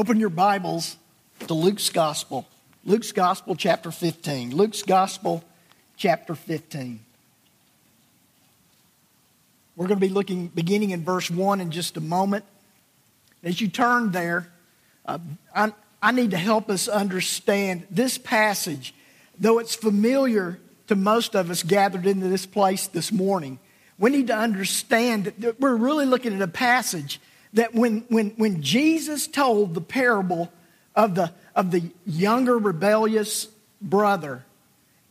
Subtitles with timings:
[0.00, 0.96] Open your Bibles
[1.40, 2.48] to Luke's Gospel.
[2.86, 4.56] Luke's Gospel, chapter 15.
[4.56, 5.44] Luke's Gospel,
[5.98, 7.00] chapter 15.
[9.76, 12.46] We're going to be looking beginning in verse 1 in just a moment.
[13.44, 14.50] As you turn there,
[15.04, 15.18] uh,
[15.54, 18.94] I, I need to help us understand this passage,
[19.38, 23.58] though it's familiar to most of us gathered into this place this morning.
[23.98, 27.20] We need to understand that we're really looking at a passage
[27.54, 30.52] that when, when, when Jesus told the parable
[30.94, 33.48] of the, of the younger rebellious
[33.80, 34.44] brother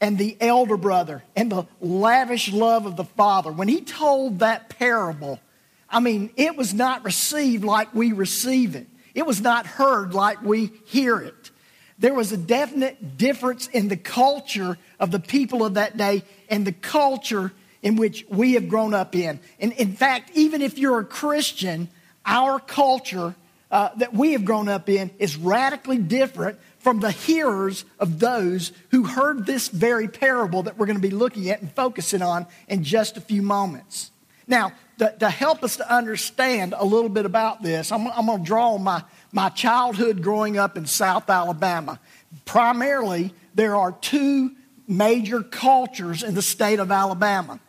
[0.01, 4.69] and the elder brother and the lavish love of the father, when he told that
[4.69, 5.39] parable,
[5.89, 8.87] I mean, it was not received like we receive it.
[9.13, 11.51] It was not heard like we hear it.
[11.97, 16.65] There was a definite difference in the culture of the people of that day and
[16.65, 19.39] the culture in which we have grown up in.
[19.59, 21.89] And in fact, even if you're a Christian,
[22.25, 23.35] our culture
[23.71, 28.71] uh, that we have grown up in is radically different from the hearers of those
[28.91, 32.47] who heard this very parable that we're going to be looking at and focusing on
[32.67, 34.11] in just a few moments.
[34.47, 38.39] Now, to, to help us to understand a little bit about this, I'm, I'm going
[38.39, 41.99] to draw on my, my childhood growing up in South Alabama.
[42.45, 44.55] Primarily, there are two
[44.87, 47.59] major cultures in the state of Alabama.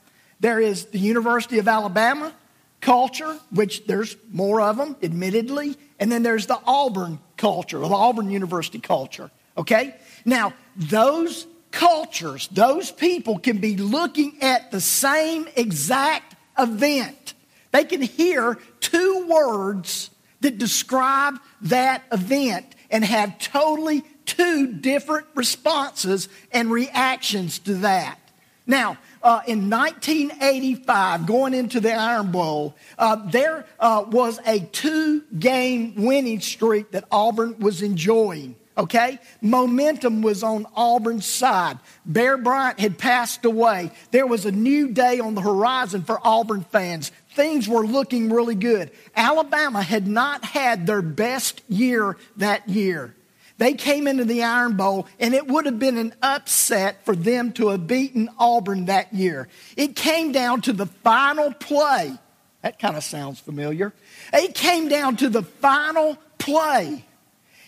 [0.40, 2.32] There is the University of Alabama
[2.80, 8.30] culture, which there's more of them, admittedly, and then there's the Auburn culture, the Auburn
[8.30, 9.30] University culture.
[9.56, 9.94] Okay?
[10.24, 17.34] Now, those cultures, those people can be looking at the same exact event.
[17.70, 26.28] They can hear two words that describe that event and have totally two different responses
[26.50, 28.18] and reactions to that.
[28.66, 35.22] Now, uh, in 1985, going into the Iron Bowl, uh, there uh, was a two
[35.38, 38.56] game winning streak that Auburn was enjoying.
[38.78, 39.18] Okay?
[39.42, 41.78] Momentum was on Auburn's side.
[42.06, 43.90] Bear Bryant had passed away.
[44.10, 47.12] There was a new day on the horizon for Auburn fans.
[47.34, 48.90] Things were looking really good.
[49.14, 53.14] Alabama had not had their best year that year.
[53.60, 57.52] They came into the Iron Bowl, and it would have been an upset for them
[57.52, 59.48] to have beaten Auburn that year.
[59.76, 62.16] It came down to the final play.
[62.62, 63.92] That kind of sounds familiar.
[64.32, 67.04] It came down to the final play.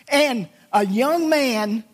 [0.09, 1.85] And a young man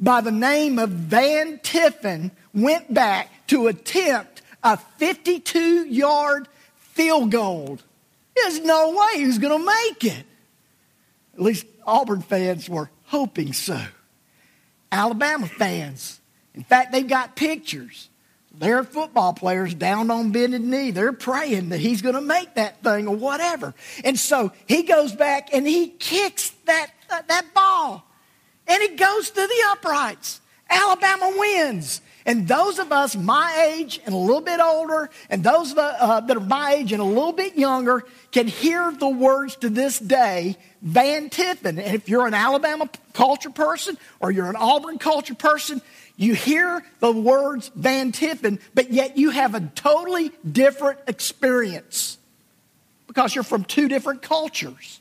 [0.00, 7.78] by the name of Van Tiffin went back to attempt a 52 yard field goal.
[8.34, 10.24] There's no way he was going to make it.
[11.34, 13.80] At least Auburn fans were hoping so.
[14.90, 16.20] Alabama fans,
[16.54, 18.08] in fact, they've got pictures.
[18.56, 20.92] Their football players down on bended knee.
[20.92, 23.74] They're praying that he's going to make that thing or whatever.
[24.04, 28.06] And so he goes back and he kicks that, uh, that ball.
[28.68, 30.40] And it goes to the uprights.
[30.70, 32.00] Alabama wins.
[32.26, 36.20] And those of us my age and a little bit older, and those of, uh,
[36.20, 39.98] that are my age and a little bit younger, can hear the words to this
[39.98, 41.78] day, Van Tiffin.
[41.78, 45.82] And if you're an Alabama culture person or you're an Auburn culture person,
[46.16, 52.16] you hear the words Van Tiffin, but yet you have a totally different experience
[53.06, 55.00] because you're from two different cultures.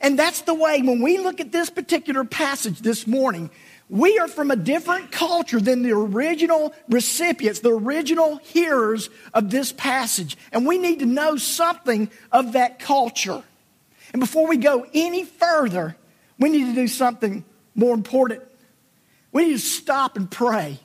[0.00, 3.50] And that's the way, when we look at this particular passage this morning,
[3.92, 9.70] we are from a different culture than the original recipients, the original hearers of this
[9.70, 10.38] passage.
[10.50, 13.42] And we need to know something of that culture.
[14.14, 15.94] And before we go any further,
[16.38, 17.44] we need to do something
[17.74, 18.42] more important.
[19.30, 20.80] We need to stop and pray.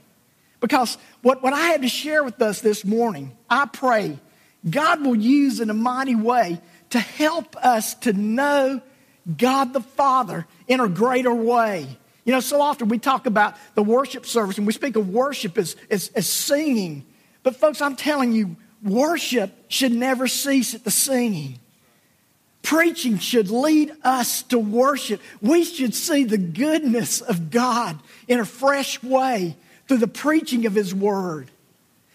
[0.60, 4.20] Because what, what I had to share with us this morning, I pray
[4.70, 8.82] God will use in a mighty way to help us to know
[9.38, 13.82] God the Father in a greater way you know, so often we talk about the
[13.82, 17.06] worship service and we speak of worship as, as, as singing.
[17.42, 21.58] But, folks, I'm telling you, worship should never cease at the singing.
[22.64, 25.22] Preaching should lead us to worship.
[25.42, 27.98] We should see the goodness of God
[28.28, 29.56] in a fresh way
[29.88, 31.50] through the preaching of His Word.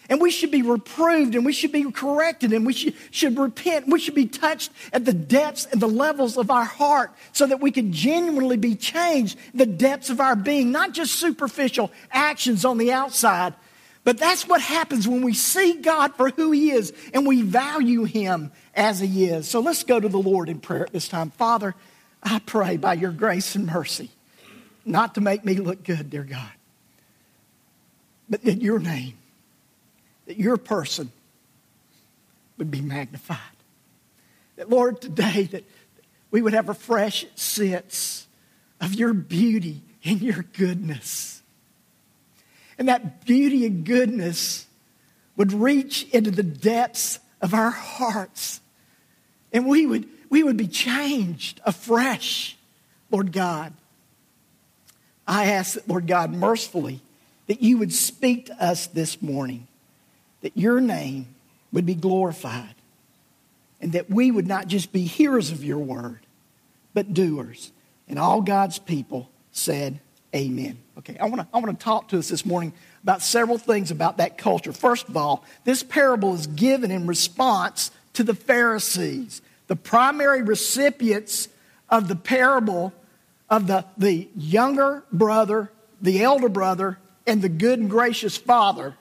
[0.09, 3.87] And we should be reproved and we should be corrected and we should, should repent.
[3.87, 7.61] We should be touched at the depths and the levels of our heart so that
[7.61, 12.79] we can genuinely be changed, the depths of our being, not just superficial actions on
[12.79, 13.55] the outside.
[14.05, 18.03] But that's what happens when we see God for who He is and we value
[18.03, 19.49] Him as He is.
[19.49, 21.31] So let's go to the Lord in prayer at this time.
[21.31, 21.77] Father,
[22.23, 24.11] I pray by your grace and mercy,
[24.85, 26.51] not to make me look good, dear God,
[28.29, 29.15] but in your name
[30.27, 31.11] that your person
[32.59, 33.39] would be magnified.
[34.57, 35.65] That, Lord, today, that
[36.31, 38.27] we would have a fresh sense
[38.81, 41.43] of your beauty and your goodness.
[42.79, 44.67] And that beauty and goodness
[45.37, 48.61] would reach into the depths of our hearts.
[49.53, 52.57] And we would, we would be changed afresh,
[53.11, 53.73] Lord God.
[55.27, 57.01] I ask that, Lord God, mercifully,
[57.47, 59.67] that you would speak to us this morning,
[60.43, 61.35] that your name
[61.73, 62.75] would be glorified,
[63.81, 66.21] and that we would not just be hearers of your word,
[66.95, 67.73] but doers.
[68.09, 70.01] And all God's people said,
[70.35, 70.79] Amen.
[70.99, 72.73] Okay, I want to I want to talk to us this morning
[73.03, 74.73] about several things about that culture.
[74.73, 81.49] First of all, this parable is given in response to the Pharisees, the primary recipients
[81.91, 82.93] of the parable
[83.51, 88.97] of the, the younger brother, the elder brother, and the good and gracious father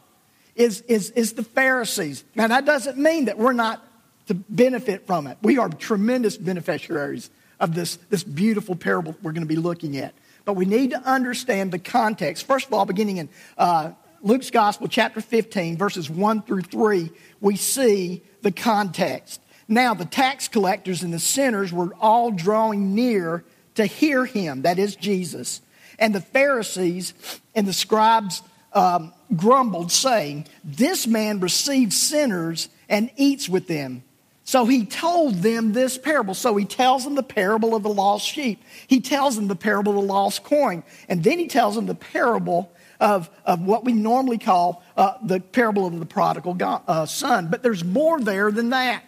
[0.55, 2.23] is, is, is the Pharisees.
[2.35, 3.85] Now, that doesn't mean that we're not
[4.27, 5.37] to benefit from it.
[5.41, 10.13] We are tremendous beneficiaries of this, this beautiful parable we're going to be looking at.
[10.45, 12.45] But we need to understand the context.
[12.47, 17.55] First of all, beginning in uh, Luke's Gospel, chapter 15, verses 1 through 3, we
[17.55, 19.41] see the context.
[19.67, 23.43] Now, the tax collectors and the sinners were all drawing near
[23.75, 25.61] to hear him, that is Jesus.
[25.97, 27.13] And the Pharisees
[27.55, 28.41] and the scribes
[28.73, 34.03] um, grumbled, saying, This man receives sinners and eats with them.
[34.43, 36.33] So he told them this parable.
[36.33, 38.61] So he tells them the parable of the lost sheep.
[38.87, 40.83] He tells them the parable of the lost coin.
[41.07, 45.39] And then he tells them the parable of, of what we normally call uh, the
[45.39, 47.47] parable of the prodigal God, uh, son.
[47.49, 49.03] But there's more there than that.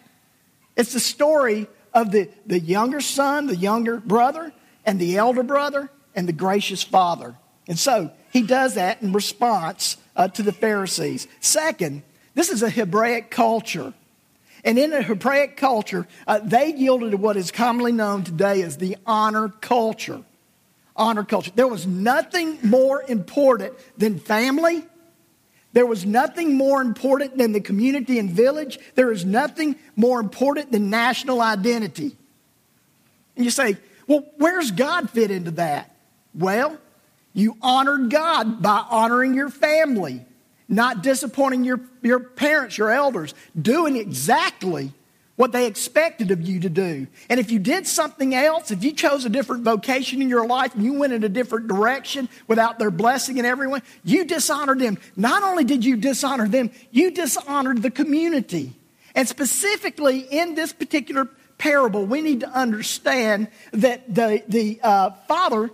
[0.76, 4.52] It's the story of the, the younger son, the younger brother,
[4.86, 7.36] and the elder brother, and the gracious father.
[7.68, 11.28] And so he does that in response uh, to the Pharisees.
[11.40, 12.02] Second,
[12.34, 13.94] this is a Hebraic culture.
[14.64, 18.78] And in a Hebraic culture, uh, they yielded to what is commonly known today as
[18.78, 20.22] the honor culture.
[20.96, 21.50] Honor culture.
[21.54, 24.84] There was nothing more important than family.
[25.72, 28.78] There was nothing more important than the community and village.
[28.94, 32.16] There is nothing more important than national identity.
[33.36, 33.76] And you say,
[34.06, 35.94] well, where's God fit into that?
[36.32, 36.78] Well,
[37.34, 40.24] you honored God by honoring your family
[40.68, 44.92] not disappointing your, your parents, your elders, doing exactly
[45.36, 47.06] what they expected of you to do.
[47.28, 50.74] And if you did something else, if you chose a different vocation in your life
[50.74, 54.96] and you went in a different direction without their blessing and everyone, you dishonored them.
[55.16, 58.74] Not only did you dishonor them, you dishonored the community.
[59.16, 61.28] And specifically in this particular
[61.58, 65.70] parable, we need to understand that the, the uh, father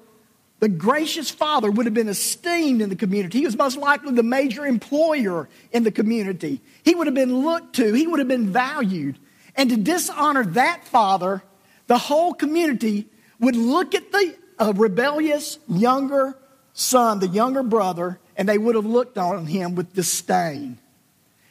[0.61, 3.39] the gracious father would have been esteemed in the community.
[3.39, 6.61] He was most likely the major employer in the community.
[6.85, 9.19] He would have been looked to, he would have been valued.
[9.57, 11.43] And to dishonor that father,
[11.87, 13.09] the whole community
[13.41, 16.37] would look at the uh, rebellious younger
[16.75, 20.79] son, the younger brother, and they would have looked on him with disdain.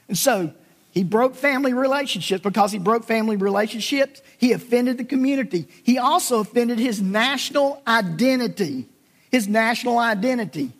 [0.07, 0.53] And so
[0.91, 2.43] he broke family relationships.
[2.43, 5.67] Because he broke family relationships, he offended the community.
[5.83, 8.87] He also offended his national identity
[9.31, 10.71] his national identity.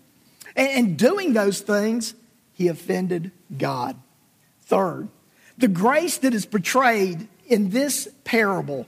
[0.55, 2.15] And doing those things,
[2.53, 3.95] he offended God.
[4.63, 5.07] Third,
[5.57, 8.87] the grace that is portrayed in this parable,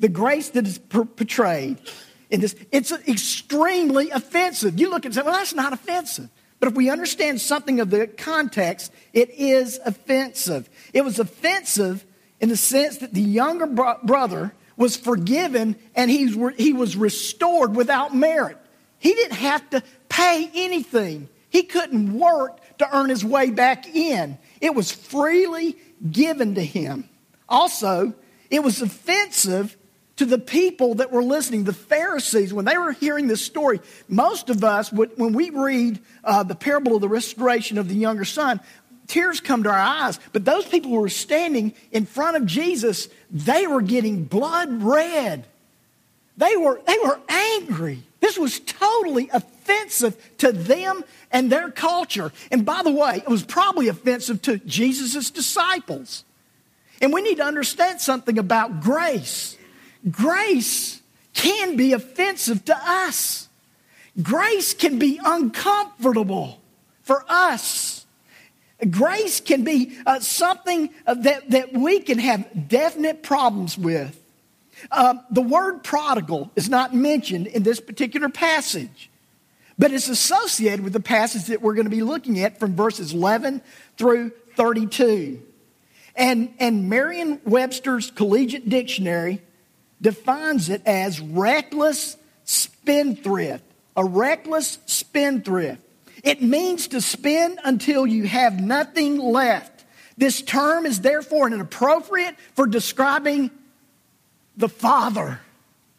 [0.00, 1.78] the grace that is portrayed
[2.30, 4.80] in this, it's extremely offensive.
[4.80, 6.28] You look and say, well, that's not offensive.
[6.60, 10.70] But if we understand something of the context, it is offensive.
[10.92, 12.06] It was offensive
[12.40, 18.56] in the sense that the younger brother was forgiven and he was restored without merit.
[19.02, 21.28] He didn't have to pay anything.
[21.50, 24.38] He couldn't work to earn his way back in.
[24.60, 25.76] It was freely
[26.08, 27.08] given to him.
[27.48, 28.14] Also,
[28.48, 29.76] it was offensive
[30.16, 33.80] to the people that were listening, the Pharisees, when they were hearing this story.
[34.08, 38.24] Most of us, when we read uh, the parable of the restoration of the younger
[38.24, 38.60] son,
[39.08, 40.20] tears come to our eyes.
[40.32, 45.44] But those people who were standing in front of Jesus, they were getting blood red.
[46.36, 48.04] They were, they were angry.
[48.22, 51.02] This was totally offensive to them
[51.32, 52.32] and their culture.
[52.52, 56.22] And by the way, it was probably offensive to Jesus' disciples.
[57.00, 59.58] And we need to understand something about grace.
[60.08, 61.02] Grace
[61.34, 63.48] can be offensive to us.
[64.22, 66.60] Grace can be uncomfortable
[67.02, 68.06] for us.
[68.88, 74.21] Grace can be uh, something that, that we can have definite problems with.
[74.90, 79.10] Um, the word prodigal is not mentioned in this particular passage,
[79.78, 83.12] but it's associated with the passage that we're going to be looking at from verses
[83.12, 83.62] 11
[83.96, 85.40] through 32.
[86.14, 89.40] And, and Merriam Webster's Collegiate Dictionary
[90.00, 93.64] defines it as reckless spendthrift.
[93.96, 95.82] A reckless spendthrift.
[96.22, 99.84] It means to spend until you have nothing left.
[100.16, 103.50] This term is therefore inappropriate for describing
[104.56, 105.40] the father.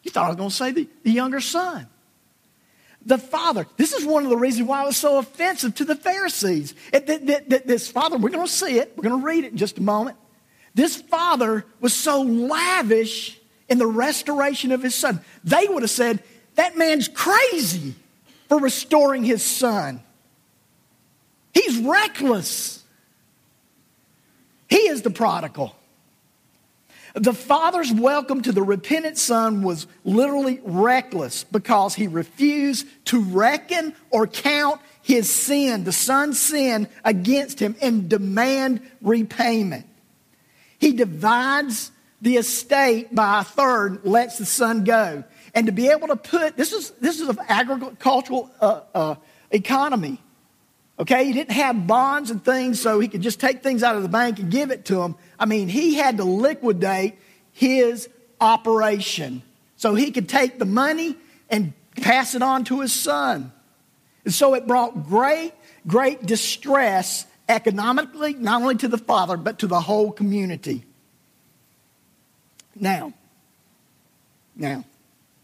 [0.02, 1.86] You thought I was going to say the, the younger son.
[3.06, 3.66] The father.
[3.76, 6.74] This is one of the reasons why it was so offensive to the Pharisees.
[6.92, 9.58] That, that, this father, we're going to see it, we're going to read it in
[9.58, 10.16] just a moment.
[10.74, 15.20] This father was so lavish in the restoration of his son.
[15.44, 16.22] They would have said,
[16.56, 17.94] That man's crazy
[18.48, 20.02] for restoring his son.
[21.52, 22.82] He's reckless.
[24.68, 25.76] He is the prodigal.
[27.14, 33.94] The father's welcome to the repentant son was literally reckless because he refused to reckon
[34.10, 39.86] or count his sin, the son's sin, against him and demand repayment.
[40.78, 45.22] He divides the estate by a third, lets the son go.
[45.54, 49.14] And to be able to put this is this is an agricultural uh, uh,
[49.52, 50.20] economy.
[50.98, 54.02] Okay, he didn't have bonds and things, so he could just take things out of
[54.02, 55.16] the bank and give it to them.
[55.38, 57.18] I mean, he had to liquidate
[57.52, 58.08] his
[58.40, 59.42] operation
[59.76, 61.16] so he could take the money
[61.50, 63.52] and pass it on to his son.
[64.24, 65.52] And so it brought great,
[65.86, 70.84] great distress economically, not only to the father, but to the whole community.
[72.74, 73.12] Now,
[74.56, 74.84] now,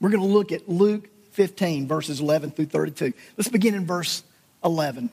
[0.01, 3.13] we're going to look at Luke 15, verses 11 through 32.
[3.37, 4.23] Let's begin in verse
[4.65, 5.11] 11.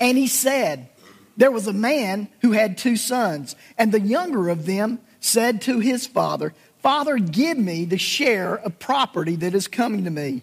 [0.00, 0.88] And he said,
[1.36, 5.80] There was a man who had two sons, and the younger of them said to
[5.80, 10.42] his father, Father, give me the share of property that is coming to me.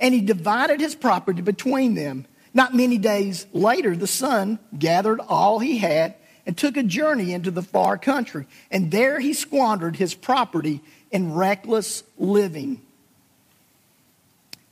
[0.00, 2.26] And he divided his property between them.
[2.52, 6.14] Not many days later, the son gathered all he had
[6.46, 8.46] and took a journey into the far country.
[8.70, 12.82] And there he squandered his property in reckless living.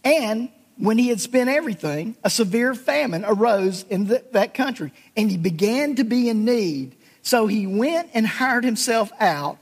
[0.04, 0.50] And
[0.82, 5.36] when he had spent everything, a severe famine arose in the, that country, and he
[5.36, 6.96] began to be in need.
[7.22, 9.58] So he went and hired himself out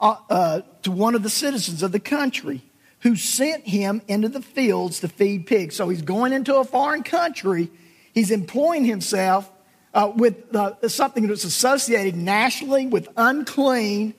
[0.00, 2.64] uh, uh, to one of the citizens of the country
[3.02, 5.76] who sent him into the fields to feed pigs.
[5.76, 7.70] So he's going into a foreign country.
[8.12, 9.48] He's employing himself
[9.94, 14.12] uh, with uh, something that's associated nationally with unclean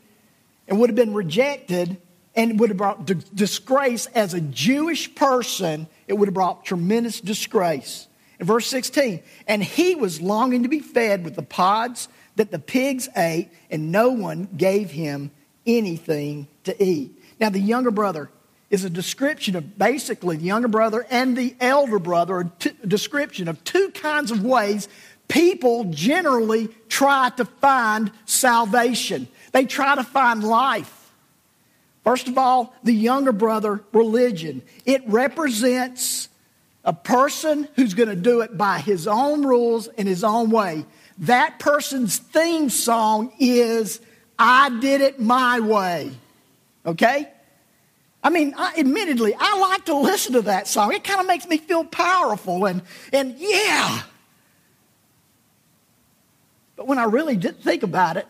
[0.70, 1.98] and would have been rejected
[2.34, 3.06] and would have brought
[3.36, 5.88] disgrace as a Jewish person.
[6.10, 8.08] It would have brought tremendous disgrace.
[8.40, 12.58] In verse 16, and he was longing to be fed with the pods that the
[12.60, 15.30] pigs ate, and no one gave him
[15.68, 17.12] anything to eat.
[17.40, 18.32] Now, the younger brother
[18.70, 23.48] is a description of basically the younger brother and the elder brother, a t- description
[23.48, 24.88] of two kinds of ways
[25.28, 29.28] people generally try to find salvation.
[29.52, 30.99] They try to find life.
[32.04, 34.62] First of all, the younger brother, religion.
[34.86, 36.30] It represents
[36.84, 40.86] a person who's going to do it by his own rules in his own way.
[41.20, 44.00] That person's theme song is,
[44.38, 46.12] I did it my way.
[46.86, 47.28] Okay?
[48.24, 50.94] I mean, I, admittedly, I like to listen to that song.
[50.94, 54.04] It kind of makes me feel powerful and, and yeah,
[56.80, 58.26] but when I really did think about it,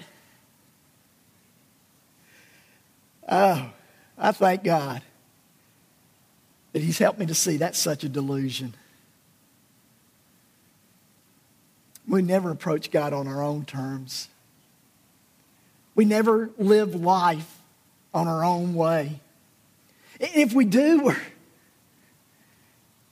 [3.30, 3.70] oh,
[4.18, 5.02] I thank God
[6.74, 8.76] that He's helped me to see that's such a delusion.
[12.08, 14.30] We never approach God on our own terms.
[15.96, 17.60] We never live life
[18.14, 19.20] on our own way.
[20.20, 21.22] And If we do, we're,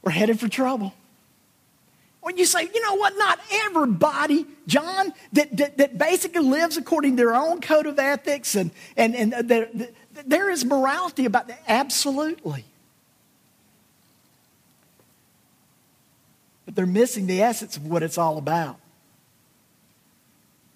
[0.01, 0.93] we're headed for trouble.
[2.21, 7.15] When you say, you know what, not everybody, John, that, that, that basically lives according
[7.15, 9.69] to their own code of ethics and, and, and uh, there,
[10.25, 11.61] there is morality about that.
[11.67, 12.65] Absolutely.
[16.65, 18.77] But they're missing the essence of what it's all about.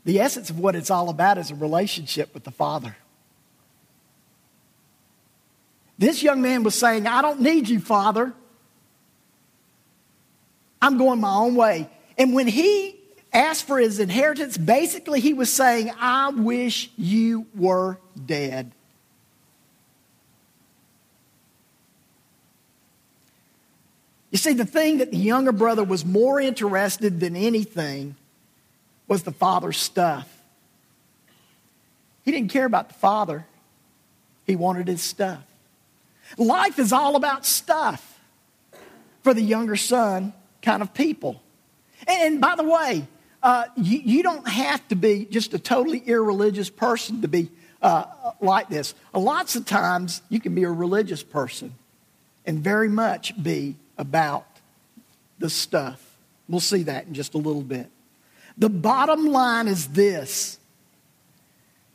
[0.05, 2.95] The essence of what it's all about is a relationship with the Father.
[5.97, 8.33] This young man was saying, I don't need you, Father.
[10.81, 11.87] I'm going my own way.
[12.17, 12.95] And when he
[13.31, 18.71] asked for his inheritance, basically he was saying, I wish you were dead.
[24.31, 28.15] You see, the thing that the younger brother was more interested than anything
[29.07, 30.27] was the father's stuff.
[32.23, 33.45] He didn't care about the father,
[34.45, 35.43] he wanted his stuff.
[36.37, 38.19] Life is all about stuff
[39.21, 41.41] for the younger son kind of people.
[42.07, 43.05] And, by the way,
[43.43, 47.49] uh, you, you, don't have to be just a totally irreligious person to be
[47.81, 48.05] uh,
[48.39, 48.93] like this.
[49.13, 51.73] Lots of times you can be a religious person
[52.45, 54.45] and very much be about
[55.39, 56.03] the stuff.
[56.49, 57.89] We'll see that in just a little bit.
[58.57, 60.59] The bottom line is this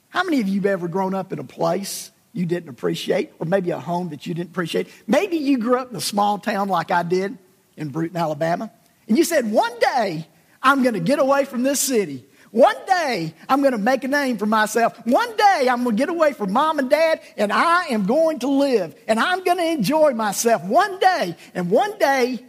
[0.08, 3.46] How many of you have ever grown up in a place you didn't appreciate, or
[3.46, 4.88] maybe a home that you didn't appreciate?
[5.06, 7.36] Maybe you grew up in a small town like I did
[7.76, 8.70] in Brewton, Alabama,
[9.08, 10.26] and you said, One day
[10.62, 12.24] I'm going to get away from this city.
[12.50, 14.96] One day I'm going to make a name for myself.
[15.06, 18.38] One day I'm going to get away from mom and dad and I am going
[18.40, 21.36] to live and I'm going to enjoy myself one day.
[21.54, 22.44] And one day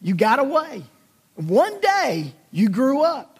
[0.00, 0.84] you got away.
[1.34, 3.32] One day you grew up.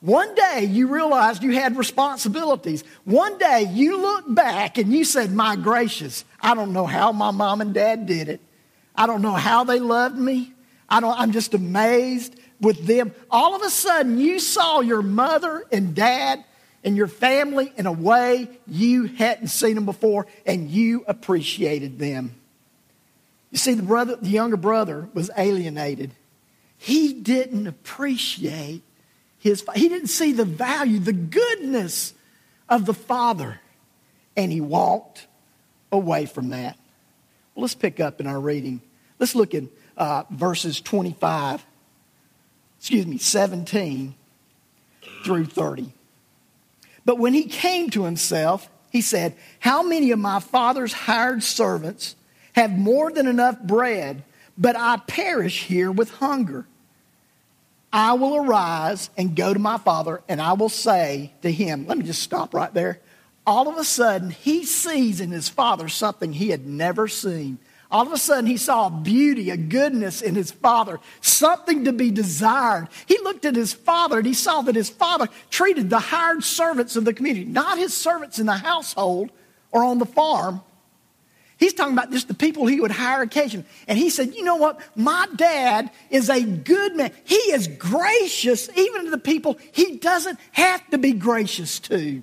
[0.00, 2.84] One day you realized you had responsibilities.
[3.04, 7.30] One day you looked back and you said, My gracious, I don't know how my
[7.30, 8.40] mom and dad did it.
[8.96, 10.54] I don't know how they loved me.
[10.88, 13.12] I don't, I'm just amazed with them.
[13.30, 16.44] All of a sudden, you saw your mother and dad
[16.84, 22.34] and your family in a way you hadn't seen them before, and you appreciated them.
[23.50, 26.12] You see, the brother, the younger brother, was alienated.
[26.78, 28.82] He didn't appreciate
[29.38, 29.64] his.
[29.74, 32.14] He didn't see the value, the goodness
[32.68, 33.60] of the father,
[34.36, 35.26] and he walked
[35.92, 36.78] away from that.
[37.54, 38.80] Well, let's pick up in our reading.
[39.18, 39.64] Let's look at
[39.96, 41.66] uh, verses 25
[42.80, 44.14] excuse me, 17
[45.22, 45.92] through 30.
[47.04, 52.16] But when he came to himself, he said, How many of my father's hired servants
[52.54, 54.24] have more than enough bread,
[54.56, 56.66] but I perish here with hunger?
[57.92, 61.98] I will arise and go to my father, and I will say to him, Let
[61.98, 63.00] me just stop right there.
[63.46, 67.58] All of a sudden, he sees in his father something he had never seen.
[67.90, 71.92] All of a sudden, he saw a beauty, a goodness in his father, something to
[71.92, 72.88] be desired.
[73.06, 76.94] He looked at his father and he saw that his father treated the hired servants
[76.94, 79.30] of the community, not his servants in the household
[79.72, 80.62] or on the farm.
[81.56, 83.66] He's talking about just the people he would hire occasionally.
[83.88, 84.80] And he said, You know what?
[84.94, 87.12] My dad is a good man.
[87.24, 92.22] He is gracious even to the people he doesn't have to be gracious to.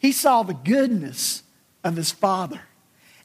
[0.00, 1.42] He saw the goodness
[1.84, 2.60] of his father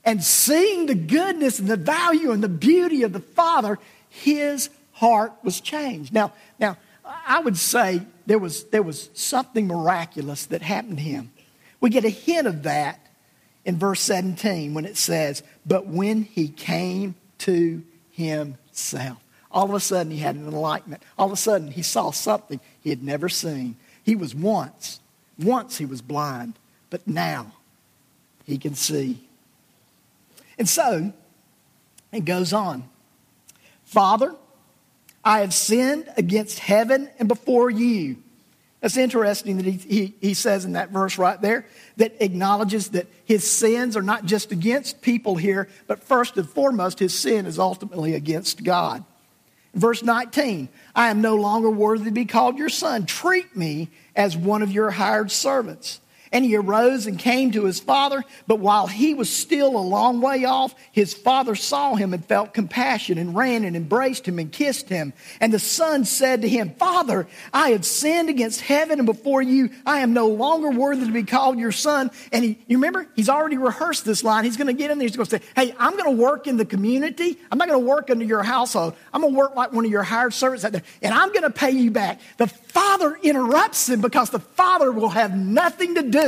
[0.05, 5.33] and seeing the goodness and the value and the beauty of the Father, his heart
[5.43, 6.13] was changed.
[6.13, 11.31] Now, now I would say there was, there was something miraculous that happened to him.
[11.81, 12.99] We get a hint of that
[13.65, 19.17] in verse 17 when it says, But when he came to himself,
[19.51, 21.01] all of a sudden he had an enlightenment.
[21.17, 23.75] All of a sudden he saw something he had never seen.
[24.03, 24.99] He was once,
[25.39, 26.53] once he was blind,
[26.89, 27.53] but now
[28.45, 29.24] he can see.
[30.57, 31.13] And so
[32.11, 32.89] it goes on
[33.83, 34.35] Father,
[35.23, 38.17] I have sinned against heaven and before you.
[38.81, 41.65] That's interesting that he, he, he, says in that verse right there
[41.97, 46.99] that acknowledges that his sins are not just against people here, but first and foremost,
[46.99, 49.03] his sin is ultimately against God.
[49.73, 53.07] Verse 19, I am no longer worthy to be called your son.
[53.07, 55.99] Treat me as one of your hired servants.
[56.35, 58.21] And he arose and came to his father.
[58.45, 62.53] But while he was still a long way off, his father saw him and felt
[62.53, 65.13] compassion and ran and embraced him and kissed him.
[65.39, 69.69] And the son said to him, Father, I have sinned against heaven and before you.
[69.85, 72.11] I am no longer worthy to be called your son.
[72.33, 74.43] And he, you remember, he's already rehearsed this line.
[74.43, 75.07] He's going to get in there.
[75.07, 77.39] He's going to say, Hey, I'm going to work in the community.
[77.49, 78.93] I'm not going to work under your household.
[79.13, 80.83] I'm going to work like one of your hired servants out there.
[81.01, 82.19] And I'm going to pay you back.
[82.35, 86.24] The father interrupts him because the father will have nothing to do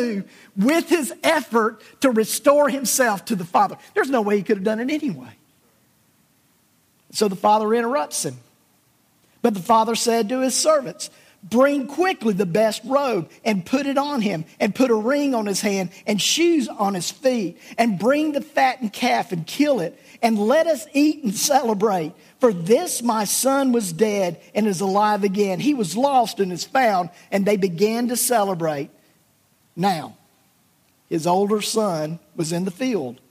[0.55, 3.77] with his effort to restore himself to the Father.
[3.93, 5.35] There's no way he could have done it anyway.
[7.11, 8.37] So the Father interrupts him.
[9.41, 11.09] But the Father said to his servants,
[11.43, 15.45] Bring quickly the best robe and put it on him, and put a ring on
[15.45, 19.97] his hand and shoes on his feet, and bring the fattened calf and kill it,
[20.21, 22.13] and let us eat and celebrate.
[22.39, 25.59] For this my son was dead and is alive again.
[25.59, 28.89] He was lost and is found, and they began to celebrate.
[29.77, 30.17] Now,
[31.07, 33.21] his older son was in the field.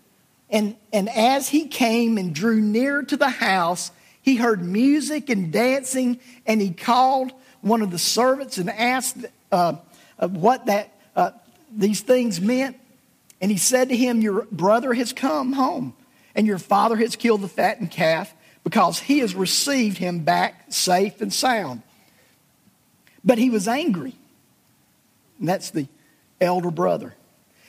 [0.48, 3.90] And, and as he came and drew near to the house,
[4.22, 9.18] he heard music and dancing, and he called one of the servants and asked
[9.50, 9.74] uh,
[10.18, 11.32] uh, what that, uh,
[11.76, 12.76] these things meant.
[13.40, 15.94] And he said to him, Your brother has come home,
[16.34, 18.32] and your father has killed the fattened calf
[18.62, 21.82] because he has received him back safe and sound.
[23.24, 24.14] But he was angry.
[25.40, 25.88] And that's the
[26.40, 27.14] elder brother.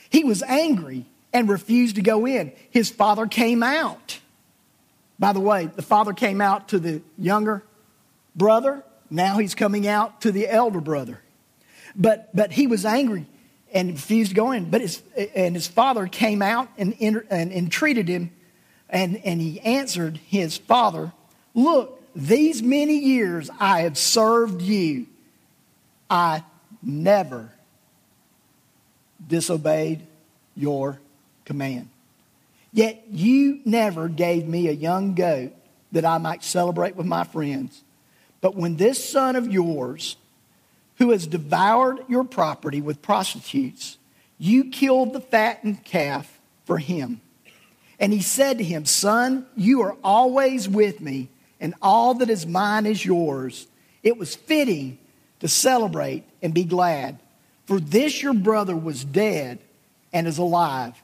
[0.10, 2.51] He was angry and refused to go in.
[2.69, 4.19] His father came out.
[5.19, 7.63] By the way, the father came out to the younger
[8.36, 8.84] brother.
[9.10, 11.21] Now he's coming out to the elder brother.
[11.95, 13.25] But, but he was angry
[13.73, 14.69] and refused to go in.
[14.69, 15.01] But his,
[15.36, 18.32] and his father came out and, and entreated him,
[18.89, 21.12] and, and he answered his father,
[21.53, 25.08] Look, these many years I have served you.
[26.10, 26.43] I
[26.82, 27.51] never
[29.27, 30.01] disobeyed
[30.55, 30.99] your
[31.45, 31.89] command.
[32.73, 35.53] Yet you never gave me a young goat
[35.91, 37.83] that I might celebrate with my friends.
[38.41, 40.17] But when this son of yours,
[40.97, 43.97] who has devoured your property with prostitutes,
[44.37, 47.21] you killed the fattened calf for him.
[47.99, 52.45] And he said to him, Son, you are always with me, and all that is
[52.45, 53.67] mine is yours.
[54.03, 54.99] It was fitting
[55.39, 57.19] to celebrate and be glad.
[57.67, 59.60] For this your brother was dead
[60.13, 60.95] and is alive.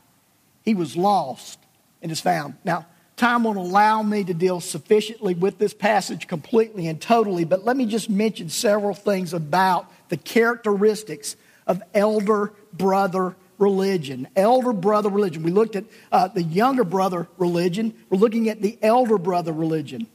[0.63, 1.59] He was lost
[2.01, 2.55] and is found.
[2.63, 7.65] Now, time won't allow me to deal sufficiently with this passage completely and totally, but
[7.65, 11.35] let me just mention several things about the characteristics
[11.67, 14.27] of elder brother religion.
[14.35, 15.43] Elder brother religion.
[15.43, 20.07] We looked at uh, the younger brother religion, we're looking at the elder brother religion.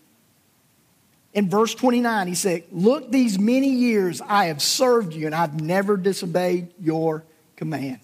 [1.39, 5.61] In verse 29, he said, Look, these many years I have served you, and I've
[5.61, 7.23] never disobeyed your
[7.55, 8.01] command.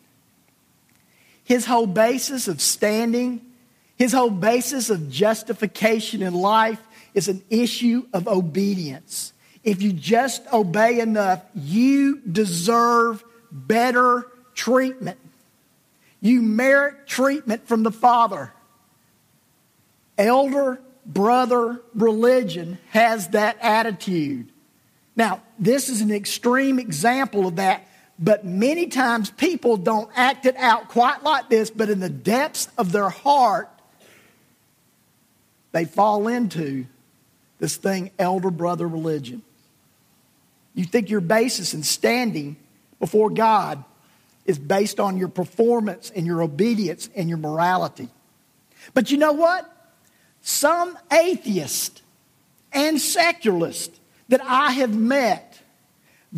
[1.42, 3.40] His whole basis of standing
[3.96, 6.80] his whole basis of justification in life
[7.12, 9.32] is an issue of obedience.
[9.64, 15.18] If you just obey enough, you deserve better treatment.
[16.20, 18.52] You merit treatment from the Father.
[20.18, 24.48] Elder brother religion has that attitude.
[25.16, 27.86] Now, this is an extreme example of that,
[28.18, 32.68] but many times people don't act it out quite like this, but in the depths
[32.76, 33.70] of their heart,
[35.72, 36.86] they fall into
[37.58, 39.42] this thing, elder brother religion.
[40.74, 42.56] You think your basis in standing
[42.98, 43.84] before God
[44.44, 48.08] is based on your performance and your obedience and your morality.
[48.92, 49.73] But you know what?
[50.46, 52.02] Some atheists
[52.70, 55.58] and secularists that I have met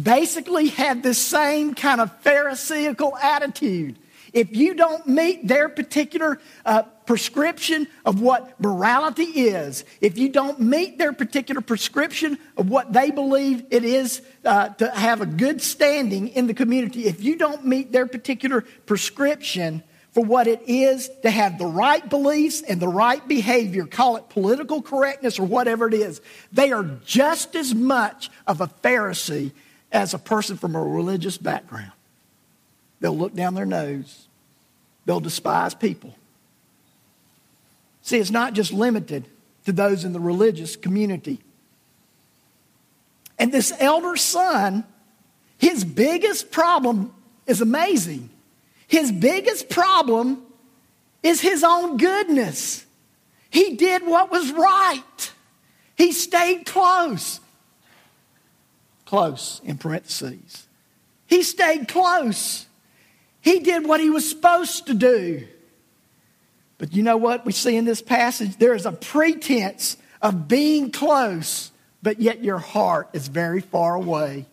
[0.00, 3.98] basically have the same kind of Pharisaical attitude.
[4.32, 10.60] If you don't meet their particular uh, prescription of what morality is, if you don't
[10.60, 15.60] meet their particular prescription of what they believe it is uh, to have a good
[15.60, 19.82] standing in the community, if you don't meet their particular prescription
[20.16, 24.26] for what it is to have the right beliefs and the right behavior, call it
[24.30, 29.52] political correctness or whatever it is, they are just as much of a Pharisee
[29.92, 31.92] as a person from a religious background.
[32.98, 34.26] They'll look down their nose,
[35.04, 36.14] they'll despise people.
[38.00, 39.26] See, it's not just limited
[39.66, 41.40] to those in the religious community.
[43.38, 44.84] And this elder son,
[45.58, 47.12] his biggest problem
[47.46, 48.30] is amazing.
[48.86, 50.42] His biggest problem
[51.22, 52.86] is his own goodness.
[53.50, 55.32] He did what was right.
[55.96, 57.40] He stayed close.
[59.04, 60.66] Close in parentheses.
[61.26, 62.66] He stayed close.
[63.40, 65.46] He did what he was supposed to do.
[66.78, 68.56] But you know what we see in this passage?
[68.56, 71.70] There is a pretense of being close,
[72.02, 74.46] but yet your heart is very far away.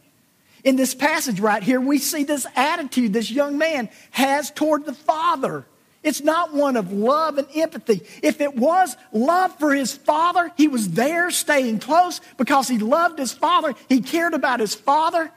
[0.64, 4.94] In this passage right here, we see this attitude this young man has toward the
[4.94, 5.66] Father.
[6.04, 8.02] It's not one of love and empathy.
[8.22, 13.20] If it was love for his father, he was there staying close because he loved
[13.20, 15.32] his father, he cared about his father.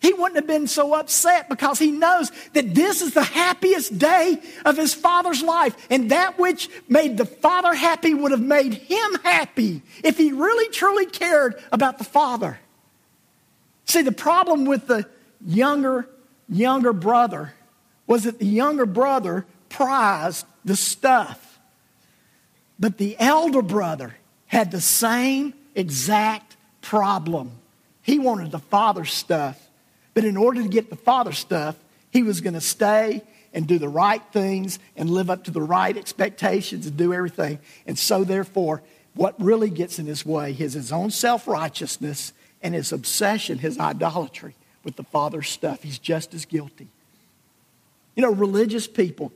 [0.00, 4.42] He wouldn't have been so upset because he knows that this is the happiest day
[4.64, 5.76] of his father's life.
[5.90, 10.68] And that which made the father happy would have made him happy if he really
[10.72, 12.58] truly cared about the father.
[13.92, 15.06] See, the problem with the
[15.44, 16.08] younger,
[16.48, 17.54] younger brother
[18.06, 21.58] was that the younger brother prized the stuff.
[22.78, 27.52] But the elder brother had the same exact problem.
[28.02, 29.62] He wanted the father's stuff
[30.14, 31.76] but in order to get the Father stuff,
[32.10, 33.22] he was going to stay
[33.54, 37.58] and do the right things and live up to the right expectations and do everything.
[37.86, 38.82] And so, therefore,
[39.14, 43.78] what really gets in his way is his own self righteousness and his obsession, his
[43.78, 45.82] idolatry with the Father's stuff.
[45.82, 46.88] He's just as guilty.
[48.14, 49.32] You know, religious people,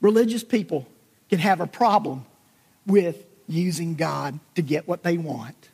[0.00, 0.86] religious people
[1.28, 2.24] can have a problem
[2.86, 5.68] with using God to get what they want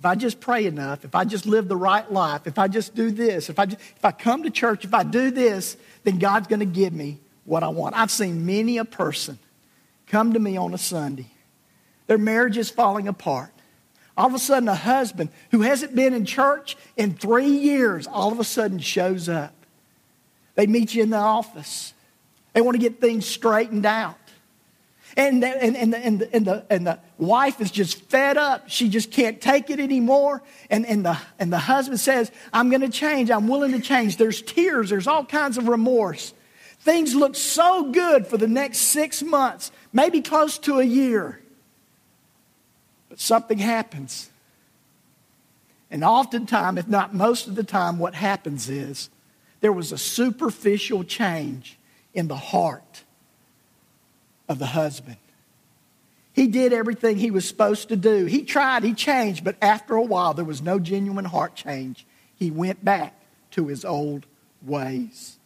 [0.00, 2.94] if I just pray enough, if I just live the right life, if I just
[2.94, 6.18] do this, if I, just, if I come to church, if I do this, then
[6.18, 7.94] God's going to give me what I want.
[7.94, 9.38] I've seen many a person
[10.06, 11.26] come to me on a Sunday.
[12.06, 13.52] Their marriage is falling apart.
[14.20, 18.30] All of a sudden, a husband who hasn't been in church in three years all
[18.30, 19.54] of a sudden shows up.
[20.56, 21.94] They meet you in the office.
[22.52, 24.18] They want to get things straightened out.
[25.16, 28.36] And the, and, and, the, and, the, and, the, and the wife is just fed
[28.36, 28.68] up.
[28.68, 30.42] She just can't take it anymore.
[30.68, 33.30] And, and, the, and the husband says, I'm going to change.
[33.30, 34.18] I'm willing to change.
[34.18, 34.90] There's tears.
[34.90, 36.34] There's all kinds of remorse.
[36.80, 41.40] Things look so good for the next six months, maybe close to a year.
[43.10, 44.30] But something happens.
[45.90, 49.10] And oftentimes, if not most of the time, what happens is
[49.60, 51.76] there was a superficial change
[52.14, 53.04] in the heart
[54.48, 55.16] of the husband.
[56.32, 58.24] He did everything he was supposed to do.
[58.24, 62.06] He tried, he changed, but after a while, there was no genuine heart change.
[62.36, 63.14] He went back
[63.50, 64.26] to his old
[64.62, 65.36] ways.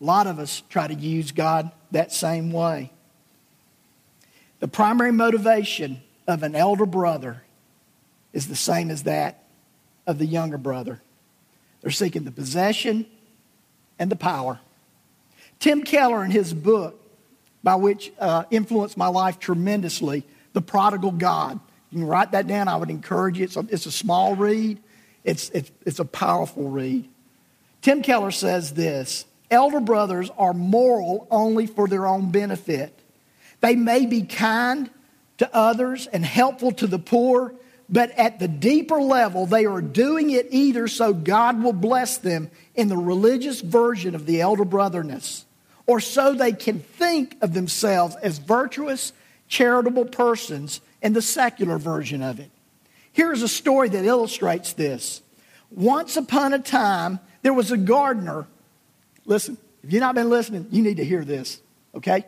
[0.00, 2.90] A lot of us try to use God that same way.
[4.58, 7.42] The primary motivation of an elder brother
[8.32, 9.44] is the same as that
[10.06, 11.00] of the younger brother.
[11.80, 13.06] They're seeking the possession
[13.98, 14.60] and the power.
[15.58, 16.98] Tim Keller, in his book,
[17.62, 21.60] by which uh, influenced my life tremendously, The Prodigal God.
[21.90, 22.68] You can write that down.
[22.68, 23.44] I would encourage you.
[23.44, 24.80] It's a, it's a small read,
[25.24, 27.08] it's, it's, it's a powerful read.
[27.80, 32.98] Tim Keller says this Elder brothers are moral only for their own benefit.
[33.60, 34.90] They may be kind
[35.38, 37.54] to others and helpful to the poor,
[37.88, 42.50] but at the deeper level, they are doing it either so God will bless them
[42.74, 45.44] in the religious version of the elder brotherness,
[45.86, 49.12] or so they can think of themselves as virtuous,
[49.48, 52.50] charitable persons in the secular version of it.
[53.12, 55.20] Here's a story that illustrates this.
[55.70, 58.46] Once upon a time, there was a gardener.
[59.26, 61.60] Listen, if you've not been listening, you need to hear this,
[61.94, 62.24] okay?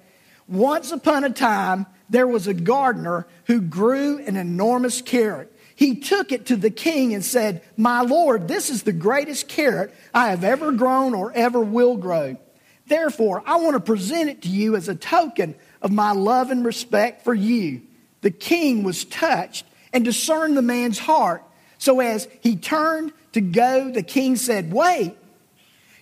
[0.47, 5.51] Once upon a time, there was a gardener who grew an enormous carrot.
[5.77, 9.93] He took it to the king and said, My lord, this is the greatest carrot
[10.13, 12.37] I have ever grown or ever will grow.
[12.87, 16.65] Therefore, I want to present it to you as a token of my love and
[16.65, 17.83] respect for you.
[18.21, 21.43] The king was touched and discerned the man's heart.
[21.79, 25.17] So as he turned to go, the king said, Wait,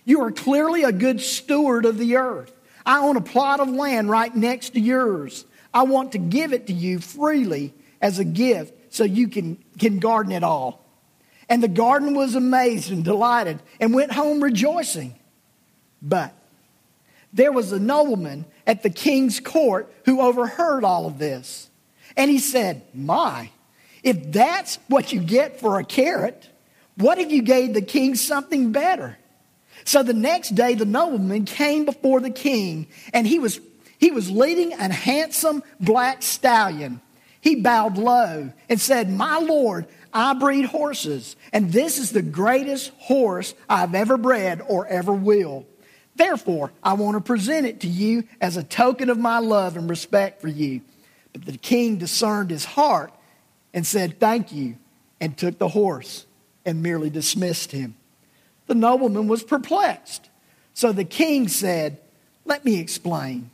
[0.05, 2.53] you are clearly a good steward of the earth.
[2.85, 5.45] I own a plot of land right next to yours.
[5.73, 9.99] I want to give it to you freely as a gift so you can, can
[9.99, 10.83] garden it all.
[11.49, 15.15] And the garden was amazed and delighted and went home rejoicing.
[16.01, 16.33] But
[17.31, 21.69] there was a nobleman at the king's court who overheard all of this.
[22.15, 23.49] And he said, My,
[24.03, 26.49] if that's what you get for a carrot,
[26.95, 29.17] what if you gave the king something better?
[29.85, 33.59] So the next day, the nobleman came before the king, and he was,
[34.03, 36.99] he was leading a handsome black stallion
[37.43, 42.91] he bowed low and said, My Lord, I breed horses, and this is the greatest
[42.97, 45.65] horse I've ever bred or ever will.
[46.15, 49.89] Therefore, I want to present it to you as a token of my love and
[49.89, 50.81] respect for you.
[51.33, 53.13] But the king discerned his heart
[53.73, 54.77] and said, Thank you,
[55.19, 56.25] and took the horse
[56.65, 57.95] and merely dismissed him.
[58.67, 60.29] The nobleman was perplexed.
[60.73, 61.99] So the king said,
[62.45, 63.49] Let me explain.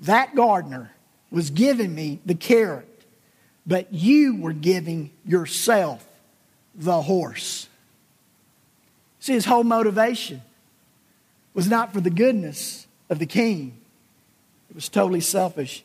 [0.00, 0.92] That gardener
[1.30, 2.96] was giving me the carrot
[3.66, 6.06] but you were giving yourself
[6.74, 7.68] the horse.
[9.18, 10.42] See, his whole motivation
[11.52, 13.76] was not for the goodness of the king,
[14.70, 15.84] it was totally selfish.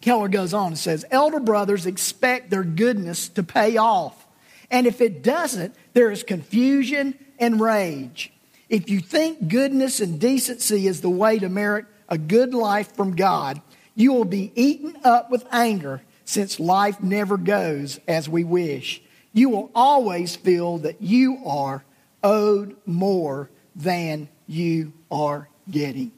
[0.00, 4.26] Keller goes on and says, Elder brothers expect their goodness to pay off.
[4.68, 8.32] And if it doesn't, there is confusion and rage.
[8.68, 13.16] If you think goodness and decency is the way to merit a good life from
[13.16, 13.62] God,
[13.94, 19.00] you will be eaten up with anger since life never goes as we wish.
[19.32, 21.82] You will always feel that you are
[22.22, 26.12] owed more than you are getting.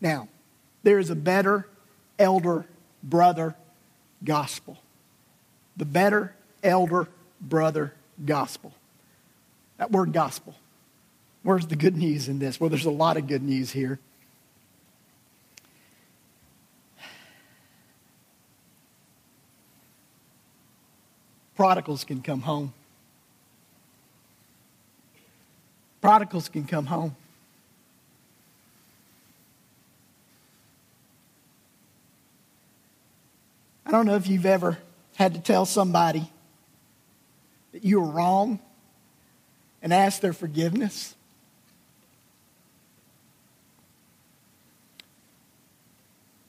[0.00, 0.28] Now,
[0.82, 1.68] there is a better
[2.18, 2.64] elder
[3.02, 3.54] brother
[4.24, 4.78] gospel.
[5.76, 7.06] The better elder
[7.38, 7.92] brother
[8.24, 8.72] gospel.
[9.76, 10.54] That word gospel.
[11.42, 12.58] Where's the good news in this?
[12.58, 13.98] Well, there's a lot of good news here.
[21.58, 22.72] Prodigals can come home.
[26.00, 27.16] Prodigals can come home.
[33.84, 34.78] I don't know if you've ever
[35.16, 36.30] had to tell somebody
[37.72, 38.60] that you were wrong
[39.82, 41.16] and ask their forgiveness.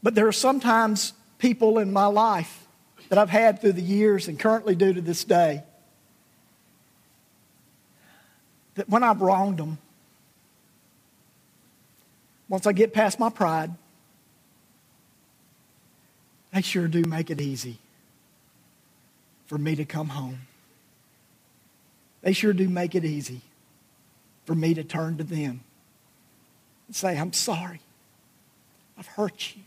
[0.04, 2.68] But there are sometimes people in my life
[3.10, 5.64] that I've had through the years and currently do to this day.
[8.76, 9.80] That when I've wronged them,
[12.48, 13.72] once I get past my pride,
[16.54, 17.78] they sure do make it easy
[19.48, 20.42] for me to come home.
[22.22, 23.42] They sure do make it easy
[24.46, 25.62] for me to turn to them
[26.88, 27.82] and say, I'm sorry.
[28.98, 29.64] I've hurt you.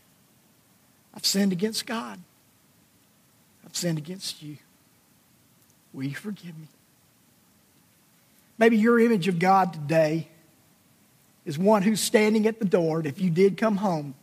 [1.15, 2.19] I've sinned against God.
[3.73, 4.57] I've sinned against you.
[5.93, 6.67] Will you forgive me?
[8.59, 10.27] Maybe your image of God today
[11.43, 14.13] is one who's standing at the door, and if you did come home,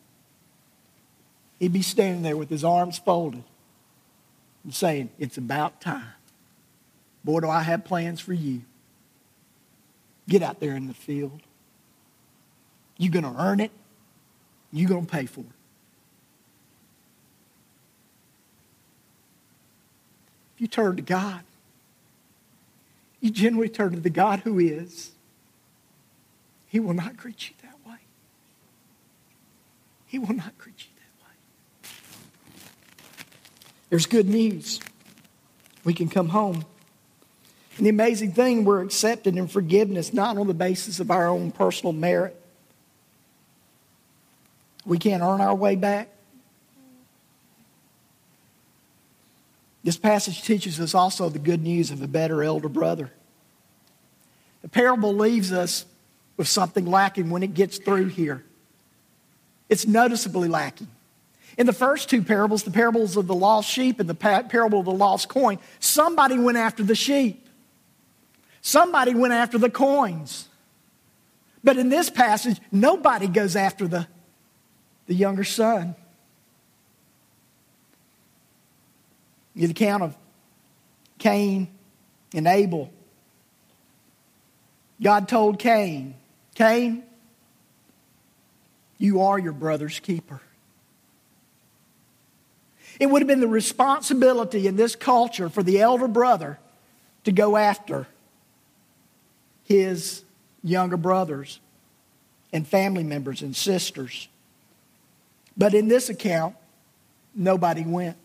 [1.59, 3.43] he'd be standing there with his arms folded
[4.63, 6.15] and saying, It's about time.
[7.25, 8.63] Boy, do I have plans for you.
[10.29, 11.41] Get out there in the field.
[12.99, 13.73] You're going to earn it.
[14.73, 15.60] You're going to pay for it.
[20.61, 21.41] You turn to God,
[23.21, 25.13] you generally turn to the God who is,
[26.69, 27.99] He will not greet you that way.
[30.07, 31.91] He will not greet you that way.
[33.89, 34.81] There's good news.
[35.83, 36.67] We can come home.
[37.79, 41.53] And the amazing thing, we're accepted in forgiveness not on the basis of our own
[41.53, 42.37] personal merit.
[44.85, 46.11] We can't earn our way back.
[49.83, 53.11] This passage teaches us also the good news of a better elder brother.
[54.63, 55.87] The parable leaves us
[56.37, 58.45] with something lacking when it gets through here.
[59.69, 60.89] It's noticeably lacking.
[61.57, 64.85] In the first two parables, the parables of the lost sheep and the parable of
[64.85, 67.47] the lost coin, somebody went after the sheep.
[68.63, 70.49] Somebody went after the coins.
[71.63, 74.07] But in this passage, nobody goes after the,
[75.07, 75.95] the younger son.
[79.55, 80.17] The account of
[81.19, 81.69] Cain
[82.35, 82.91] and Abel.
[85.03, 86.15] God told Cain,
[86.55, 87.05] Cain,
[88.99, 90.41] you are your brother's keeper.
[92.99, 96.59] It would have been the responsibility in this culture for the elder brother
[97.25, 98.07] to go after
[99.65, 100.23] his
[100.63, 101.61] younger brothers
[102.53, 104.29] and family members and sisters.
[105.57, 106.57] But in this account,
[107.35, 108.17] nobody went.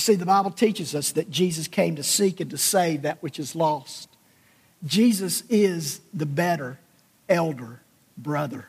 [0.00, 3.22] You see, the Bible teaches us that Jesus came to seek and to save that
[3.22, 4.08] which is lost.
[4.82, 6.78] Jesus is the better
[7.28, 7.82] elder
[8.16, 8.68] brother.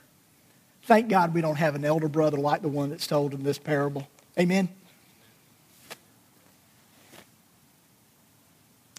[0.84, 3.58] Thank God we don't have an elder brother like the one that's told in this
[3.58, 4.10] parable.
[4.38, 4.68] Amen.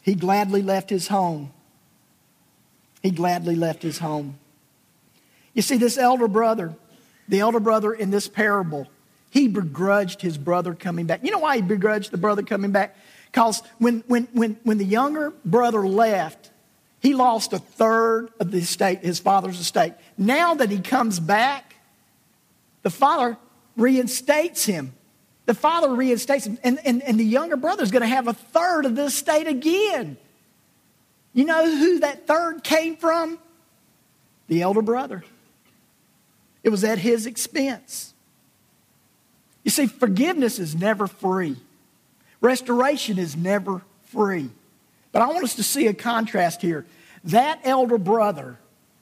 [0.03, 1.53] He gladly left his home.
[3.03, 4.39] He gladly left his home.
[5.53, 6.75] You see, this elder brother,
[7.29, 8.89] the elder brother in this parable,
[9.33, 11.25] he begrudged his brother coming back.
[11.25, 12.95] You know why he begrudged the brother coming back?
[13.25, 16.51] Because when, when, when, when the younger brother left,
[17.01, 19.95] he lost a third of the estate, his father's estate.
[20.19, 21.77] Now that he comes back,
[22.83, 23.39] the father
[23.75, 24.93] reinstates him.
[25.47, 28.35] The father reinstates him, and, and, and the younger brother is going to have a
[28.35, 30.19] third of the estate again.
[31.33, 33.39] You know who that third came from?
[34.49, 35.25] The elder brother.
[36.63, 38.13] It was at his expense.
[39.65, 41.57] You see, forgiveness is never free,
[42.41, 44.51] restoration is never free.
[45.13, 46.87] But I want us to see a contrast here.
[47.25, 48.59] That elder brother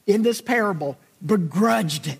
[0.07, 2.19] in this parable begrudged it.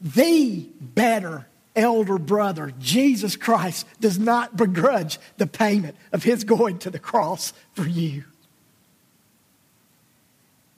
[0.00, 6.90] The better elder brother, Jesus Christ, does not begrudge the payment of his going to
[6.90, 8.24] the cross for you.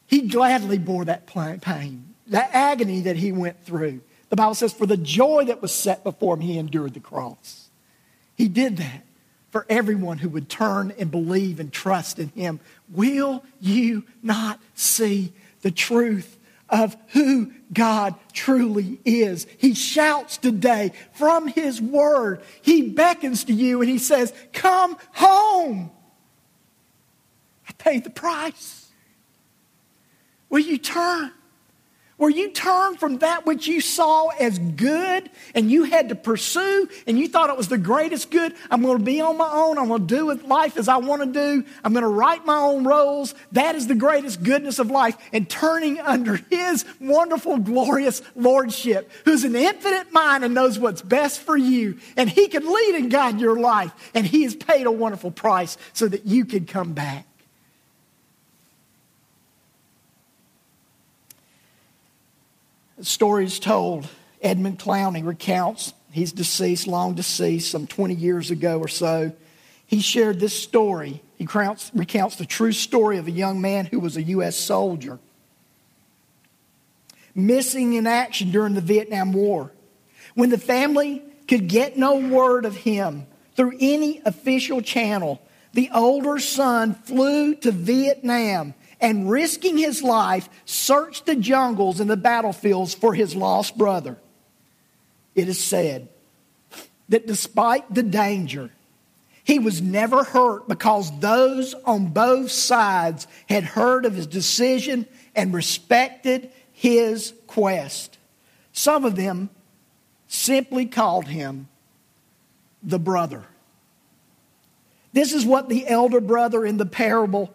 [0.06, 4.02] He gladly bore that pain, that agony that he went through.
[4.32, 7.68] The Bible says, for the joy that was set before him, he endured the cross.
[8.34, 9.04] He did that
[9.50, 12.58] for everyone who would turn and believe and trust in him.
[12.88, 16.38] Will you not see the truth
[16.70, 19.46] of who God truly is?
[19.58, 22.40] He shouts today from his word.
[22.62, 25.90] He beckons to you and he says, Come home.
[27.68, 28.88] I paid the price.
[30.48, 31.32] Will you turn?
[32.22, 36.88] Where you turned from that which you saw as good and you had to pursue
[37.08, 38.54] and you thought it was the greatest good.
[38.70, 39.76] I'm going to be on my own.
[39.76, 41.64] I'm going to do with life as I want to do.
[41.82, 43.34] I'm going to write my own roles.
[43.50, 45.16] That is the greatest goodness of life.
[45.32, 51.40] And turning under His wonderful, glorious Lordship, who's an infinite mind and knows what's best
[51.40, 51.98] for you.
[52.16, 53.90] And He can lead and guide your life.
[54.14, 57.26] And He has paid a wonderful price so that you can come back.
[63.02, 64.08] Stories told.
[64.40, 69.32] Edmund Clowney recounts, he's deceased, long deceased, some 20 years ago or so.
[69.86, 71.22] He shared this story.
[71.36, 71.46] he
[71.94, 74.56] recounts the true story of a young man who was a U.S.
[74.56, 75.18] soldier,
[77.34, 79.70] missing in action during the Vietnam War.
[80.34, 85.40] When the family could get no word of him through any official channel,
[85.74, 92.16] the older son flew to Vietnam and, risking his life, searched the jungles and the
[92.16, 94.16] battlefields for his lost brother.
[95.34, 96.08] It is said
[97.08, 98.70] that despite the danger,
[99.44, 105.52] he was never hurt because those on both sides had heard of his decision and
[105.52, 108.18] respected his quest.
[108.72, 109.50] Some of them
[110.28, 111.68] simply called him
[112.82, 113.44] the brother.
[115.12, 117.52] This is what the elder brother in the parable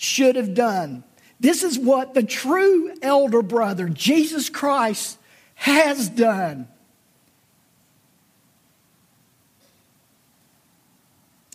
[0.00, 1.02] should have done.
[1.40, 5.18] This is what the true elder brother, Jesus Christ,
[5.56, 6.68] has done.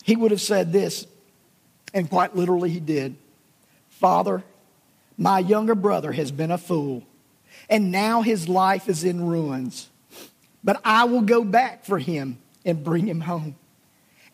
[0.02, 1.06] He would have said this,
[1.94, 3.16] and quite literally he did
[3.88, 4.44] Father,
[5.16, 7.02] my younger brother has been a fool,
[7.70, 9.88] and now his life is in ruins.
[10.62, 12.36] But I will go back for him
[12.66, 13.56] and bring him home.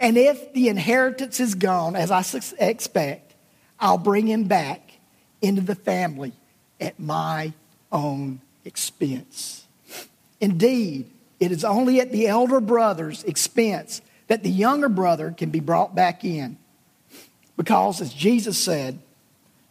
[0.00, 2.24] And if the inheritance is gone, as I
[2.58, 3.29] expect,
[3.80, 4.98] I'll bring him back
[5.40, 6.32] into the family
[6.80, 7.52] at my
[7.90, 9.66] own expense.
[10.40, 15.60] Indeed, it is only at the elder brother's expense that the younger brother can be
[15.60, 16.58] brought back in.
[17.56, 18.98] Because, as Jesus said,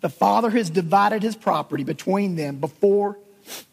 [0.01, 3.17] the father has divided his property between them before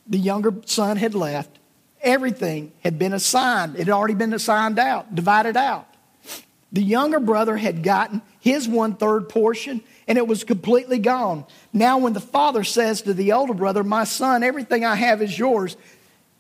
[0.07, 1.59] the younger son had left.
[2.03, 5.87] Everything had been assigned, it had already been assigned out, divided out.
[6.73, 11.45] The younger brother had gotten his one third portion and it was completely gone.
[11.73, 15.37] Now, when the father says to the older brother, My son, everything I have is
[15.37, 15.77] yours,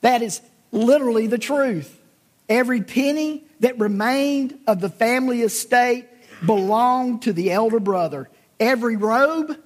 [0.03, 0.41] that is
[0.71, 2.01] literally the truth.
[2.49, 6.07] Every penny that remained of the family estate
[6.45, 8.31] belonged to the elder brother.
[8.61, 9.59] Every robe,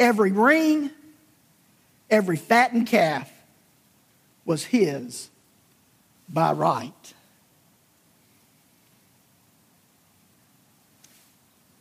[0.00, 0.90] every ring,
[2.10, 3.30] every fattened calf
[4.44, 5.30] was his
[6.28, 7.14] by right.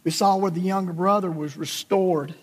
[0.06, 2.36] We saw where the younger brother was restored.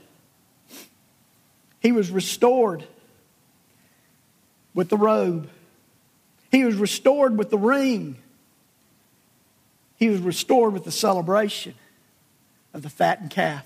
[1.80, 2.84] He was restored
[4.74, 5.48] with the robe.
[6.50, 8.16] He was restored with the ring.
[9.96, 11.74] He was restored with the celebration
[12.74, 13.64] of the fattened calf.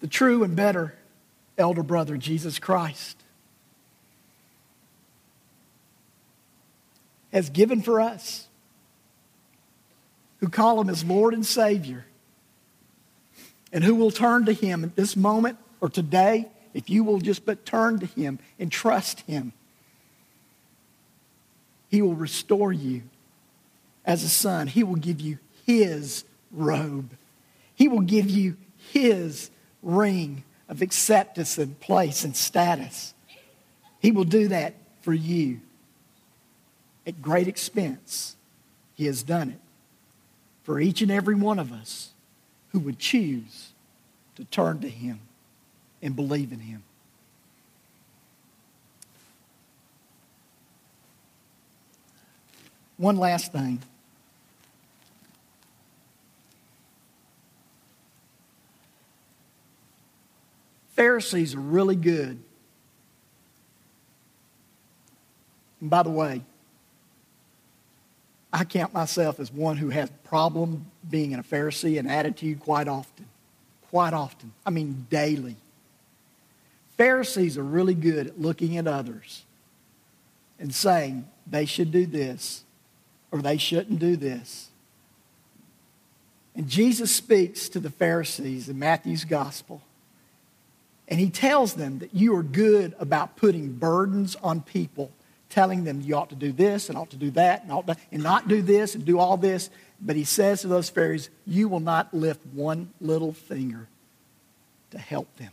[0.00, 0.94] The true and better
[1.56, 3.16] elder brother, Jesus Christ,
[7.32, 8.48] has given for us
[10.40, 12.04] who call him as Lord and Savior
[13.72, 17.44] and who will turn to him at this moment or today, if you will just
[17.44, 19.52] but turn to him and trust him,
[21.88, 23.02] he will restore you
[24.04, 24.66] as a son.
[24.66, 27.10] He will give you his robe.
[27.74, 29.50] He will give you his
[29.82, 33.14] ring of acceptance and place and status.
[33.98, 35.60] He will do that for you
[37.06, 38.36] at great expense.
[38.94, 39.60] He has done it
[40.70, 42.10] for each and every one of us
[42.68, 43.72] who would choose
[44.36, 45.18] to turn to Him
[46.00, 46.84] and believe in Him.
[52.98, 53.80] One last thing.
[60.94, 62.40] Pharisees are really good.
[65.80, 66.42] And by the way,
[68.52, 72.88] I count myself as one who has problem being in a Pharisee and attitude quite
[72.88, 73.26] often.
[73.90, 74.52] Quite often.
[74.66, 75.56] I mean, daily.
[76.96, 79.44] Pharisees are really good at looking at others
[80.58, 82.64] and saying they should do this
[83.32, 84.68] or they shouldn't do this.
[86.54, 89.80] And Jesus speaks to the Pharisees in Matthew's gospel.
[91.08, 95.10] And he tells them that you are good about putting burdens on people
[95.50, 97.96] telling them you ought to do this and ought to do that and, ought to,
[98.10, 99.68] and not do this and do all this.
[100.00, 103.88] But he says to those Pharisees, you will not lift one little finger
[104.92, 105.50] to help them.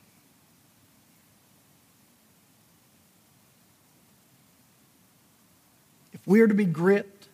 [6.13, 7.27] If we are to be gripped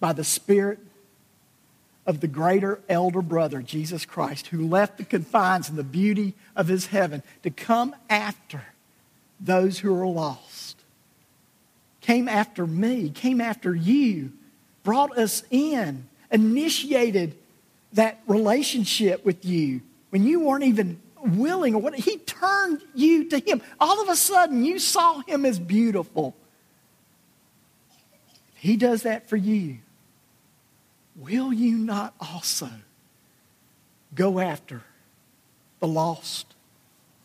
[0.00, 0.78] by the Spirit
[2.06, 6.68] of the greater elder brother, Jesus Christ, who left the confines and the beauty of
[6.68, 8.62] his heaven to come after
[9.40, 10.63] those who are lost,
[12.04, 14.30] came after me, came after you,
[14.82, 17.34] brought us in, initiated
[17.94, 19.80] that relationship with you
[20.10, 23.62] when you weren't even willing or what he turned you to him.
[23.80, 26.36] All of a sudden you saw him as beautiful.
[28.56, 29.78] He does that for you.
[31.16, 32.68] Will you not also
[34.14, 34.82] go after
[35.80, 36.54] the lost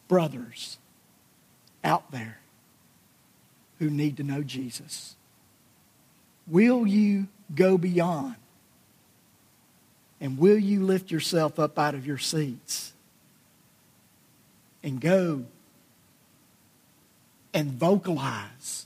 [0.07, 0.77] brothers
[1.83, 2.38] out there
[3.79, 5.15] who need to know Jesus?
[6.47, 8.35] Will you go beyond?
[10.21, 12.91] And will you lift yourself up out of your seats
[14.83, 15.45] and go
[17.53, 18.85] and vocalize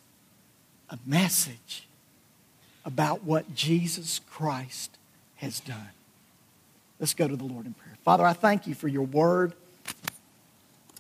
[0.89, 1.87] a message
[2.85, 4.97] about what Jesus Christ
[5.37, 5.89] has done?
[6.99, 7.97] Let's go to the Lord in prayer.
[8.05, 9.53] Father, I thank you for your word.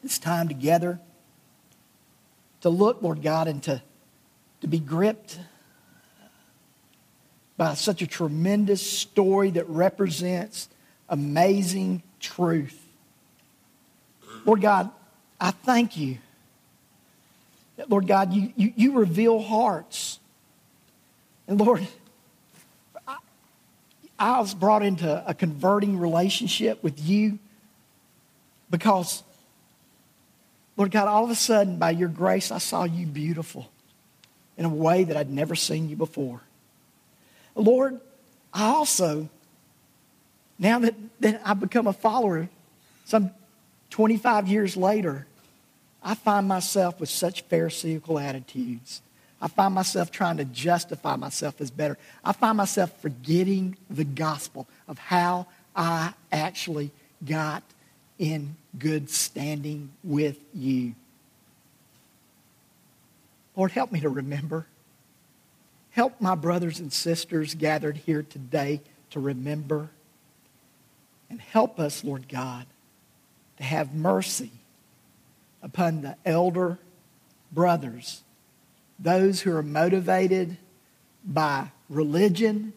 [0.01, 0.99] This time together
[2.63, 3.81] to look, Lord God, and to,
[4.61, 5.39] to be gripped
[7.55, 10.67] by such a tremendous story that represents
[11.07, 12.79] amazing truth.
[14.45, 14.89] Lord God,
[15.39, 16.17] I thank you
[17.87, 20.19] Lord God, you, you, you reveal hearts.
[21.47, 21.87] And Lord,
[23.07, 23.17] I,
[24.19, 27.39] I was brought into a converting relationship with you
[28.69, 29.23] because,
[30.75, 33.69] Lord God, all of a sudden, by your grace, I saw you beautiful
[34.57, 36.41] in a way that I'd never seen you before.
[37.55, 37.99] Lord,
[38.53, 39.29] I also,
[40.57, 42.49] now that, that I've become a follower,
[43.05, 43.31] some
[43.91, 45.27] 25 years later,
[46.03, 49.01] I find myself with such Pharisaical attitudes.
[49.41, 51.97] I find myself trying to justify myself as better.
[52.23, 56.91] I find myself forgetting the gospel of how I actually
[57.25, 57.63] got
[58.19, 60.95] in good standing with you.
[63.55, 64.67] Lord, help me to remember.
[65.91, 69.89] Help my brothers and sisters gathered here today to remember.
[71.29, 72.65] And help us, Lord God,
[73.57, 74.51] to have mercy
[75.61, 76.79] upon the elder
[77.51, 78.23] brothers,
[78.99, 80.57] those who are motivated
[81.23, 82.73] by religion,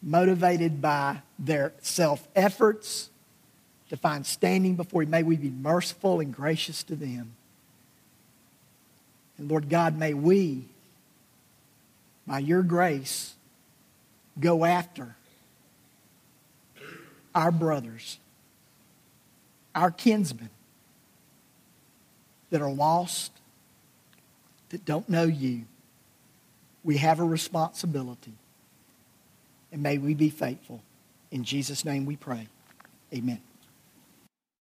[0.00, 3.10] motivated by their self efforts
[3.90, 5.08] to find standing before you.
[5.08, 7.34] May we be merciful and gracious to them.
[9.38, 10.66] And Lord God, may we
[12.26, 13.34] by your grace,
[14.38, 15.14] go after
[17.34, 18.18] our brothers,
[19.74, 20.50] our kinsmen
[22.50, 23.30] that are lost,
[24.70, 25.62] that don't know you.
[26.82, 28.32] We have a responsibility.
[29.70, 30.82] And may we be faithful.
[31.30, 32.48] In Jesus' name we pray.
[33.12, 33.40] Amen.